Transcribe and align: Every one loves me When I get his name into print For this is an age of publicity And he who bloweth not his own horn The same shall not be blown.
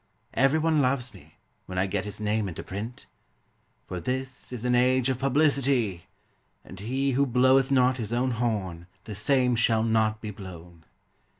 Every 0.33 0.57
one 0.57 0.81
loves 0.81 1.13
me 1.13 1.35
When 1.67 1.77
I 1.77 1.85
get 1.85 2.05
his 2.05 2.19
name 2.19 2.49
into 2.49 2.63
print 2.63 3.05
For 3.85 3.99
this 3.99 4.51
is 4.51 4.65
an 4.65 4.73
age 4.73 5.09
of 5.09 5.19
publicity 5.19 6.07
And 6.65 6.79
he 6.79 7.11
who 7.11 7.27
bloweth 7.27 7.69
not 7.69 7.97
his 7.97 8.11
own 8.11 8.31
horn 8.31 8.87
The 9.03 9.13
same 9.13 9.55
shall 9.55 9.83
not 9.83 10.19
be 10.19 10.31
blown. 10.31 10.85